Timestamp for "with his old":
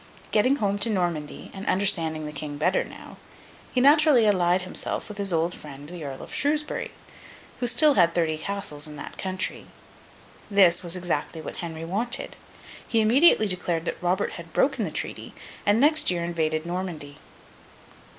5.07-5.53